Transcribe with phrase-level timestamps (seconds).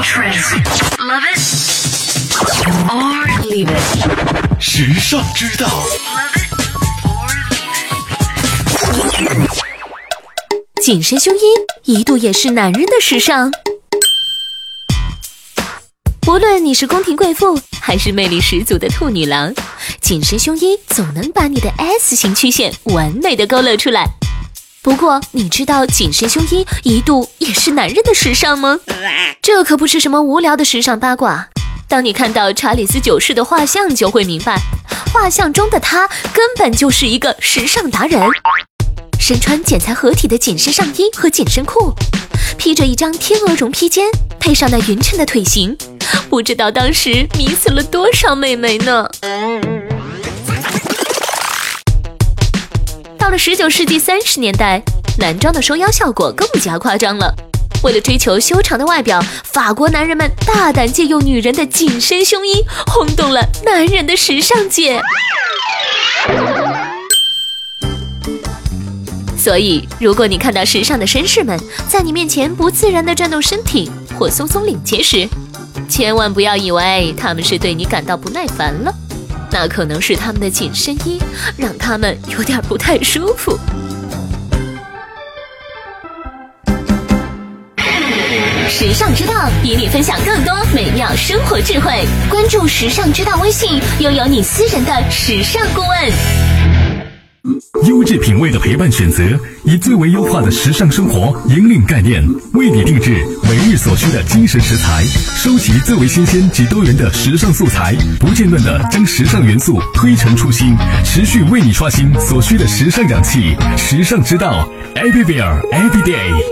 [0.00, 0.52] trends.
[0.98, 1.38] Love it
[2.88, 4.60] or leave it.
[4.60, 6.52] 时尚之道，Love it
[7.04, 7.28] or
[9.18, 9.50] leave it.
[10.82, 11.40] 紧身胸衣
[11.84, 13.52] 一度也是男人的时尚。
[16.28, 19.52] 无论你是宫廷贵妇，还是魅力十足的兔女郎，
[20.00, 24.06] 紧身胸衣总能把你的 S 型曲线完美的勾勒出来。
[24.82, 28.80] 不过，你知道紧身胸衣一度也是男人的时尚吗？
[29.40, 31.48] 这可不是什么无聊的时尚八卦。
[31.86, 34.58] 当你看到查理斯九世的画像，就会明白，
[35.12, 38.20] 画像中的他根本就是一个时尚达人。
[39.20, 41.94] 身穿剪裁合体的紧身上衣和紧身裤，
[42.58, 44.08] 披着一张天鹅绒披肩，
[44.40, 45.76] 配上那匀称的腿型，
[46.28, 49.08] 不知道当时迷死了多少美眉呢。
[53.22, 54.82] 到了十九世纪三十年代，
[55.16, 57.32] 男装的收腰效果更加夸张了。
[57.84, 65.00] 为了追求修长的外表，法国男人们大胆借用女人的紧身胸衣，轰动了男人的时尚界。
[69.38, 71.56] 所以，如果你看到时尚的绅士们
[71.88, 75.28] 在你面前不自然地转动身体或松松领结时，
[75.88, 78.92] 千万不要以为他们是对你感到不耐烦了，
[79.52, 81.20] 那可能是他们的紧身衣
[81.58, 83.58] 让他们有点不太舒服。
[88.68, 96.61] 时尚之道与你分享更多美妙生活智慧，关注时尚之道微信，拥有你私人的时尚顾问。
[97.88, 99.22] 优质品味的陪伴选择，
[99.64, 103.10] 以最为优化的时尚生活引领概念，为你定制
[103.42, 105.02] 每日所需的精神食材，
[105.36, 113.56] 收集最为新鲜及多元的时尚素材，不间断的将时尚元素推陈出新，持续为你刷新所需的时尚氧气。
[113.76, 116.51] 时尚之道，Everywhere Every Day。